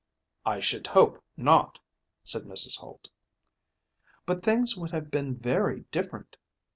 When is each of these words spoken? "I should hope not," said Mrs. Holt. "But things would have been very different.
"I 0.47 0.59
should 0.61 0.87
hope 0.87 1.23
not," 1.37 1.77
said 2.23 2.41
Mrs. 2.45 2.79
Holt. 2.79 3.07
"But 4.25 4.41
things 4.41 4.75
would 4.75 4.89
have 4.89 5.11
been 5.11 5.35
very 5.35 5.81
different. 5.91 6.37